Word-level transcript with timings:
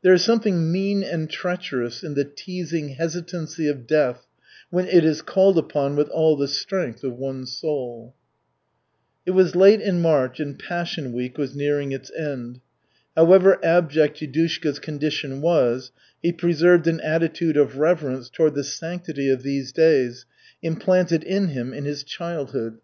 There 0.00 0.14
is 0.14 0.24
something 0.24 0.72
mean 0.72 1.02
and 1.02 1.28
treacherous 1.28 2.02
in 2.02 2.14
the 2.14 2.24
teasing 2.24 2.88
hesitancy 2.94 3.68
of 3.68 3.86
death 3.86 4.26
when 4.70 4.86
it 4.88 5.04
is 5.04 5.20
called 5.20 5.58
upon 5.58 5.94
with 5.94 6.08
all 6.08 6.38
the 6.38 6.48
strength 6.48 7.04
of 7.04 7.16
one's 7.18 7.52
soul. 7.54 8.14
It 9.26 9.32
was 9.32 9.54
late 9.54 9.82
in 9.82 10.00
March 10.00 10.40
and 10.40 10.58
Passion 10.58 11.12
Week 11.12 11.36
was 11.36 11.54
nearing 11.54 11.92
its 11.92 12.10
end. 12.12 12.62
However 13.14 13.62
abject 13.62 14.20
Yudushka's 14.20 14.78
condition 14.78 15.42
was, 15.42 15.92
he 16.22 16.32
preserved 16.32 16.86
an 16.86 17.00
attitude 17.00 17.58
of 17.58 17.76
reverence 17.76 18.30
toward 18.30 18.54
the 18.54 18.64
sanctity 18.64 19.28
of 19.28 19.42
these 19.42 19.70
days 19.70 20.24
implanted 20.62 21.22
in 21.22 21.48
him 21.48 21.74
in 21.74 21.84
his 21.84 22.04
childhood. 22.04 22.78